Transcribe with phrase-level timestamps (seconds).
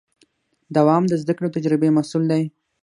[0.75, 2.43] دوام د زدهکړې او تجربې محصول دی.